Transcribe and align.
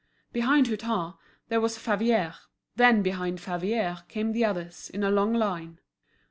Behind 0.33 0.65
Hutin, 0.65 1.13
there 1.49 1.61
was 1.61 1.77
Favier; 1.77 2.33
then 2.75 3.03
behind 3.03 3.39
Favier 3.39 3.99
came 4.07 4.31
the 4.31 4.43
others, 4.43 4.89
in 4.89 5.03
a 5.03 5.11
long 5.11 5.31
line. 5.31 5.79